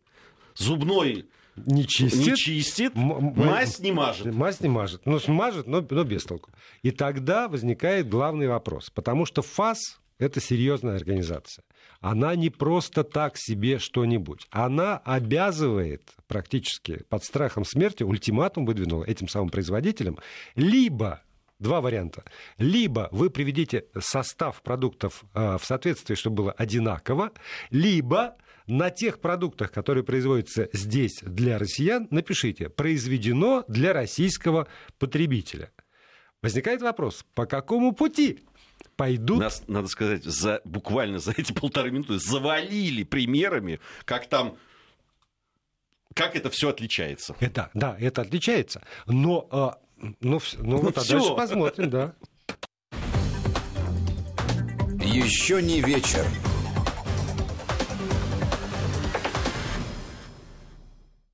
[0.55, 2.27] зубной Не чистит.
[2.27, 4.33] не чистит, мазь не мажет.
[4.33, 5.05] Мазь не мажет.
[5.05, 6.51] Ну, смажет, но, но без толку.
[6.81, 8.89] И тогда возникает главный вопрос.
[8.89, 11.63] Потому что ФАС– это серьезная организация.
[12.01, 14.47] Она не просто так себе что-нибудь.
[14.51, 20.19] Она обязывает практически под страхом смерти, ультиматум выдвинула этим самым производителям,
[20.55, 21.21] либо
[21.57, 22.25] Два варианта.
[22.57, 27.31] Либо вы приведите состав продуктов э, в соответствии, чтобы было одинаково,
[27.69, 28.35] либо
[28.67, 35.71] на тех продуктах, которые производятся здесь для россиян, напишите «произведено для российского потребителя».
[36.41, 38.45] Возникает вопрос, по какому пути
[38.95, 39.39] пойдут...
[39.39, 44.57] Нас, надо сказать, за, буквально за эти полторы минуты завалили примерами, как там,
[46.13, 47.35] как это все отличается.
[47.39, 48.83] Это, да, это отличается.
[49.07, 49.79] Но, а,
[50.21, 51.19] ну, вс- ну, вот, а всё.
[51.19, 52.15] дальше посмотрим, да.
[55.03, 56.25] Еще не вечер.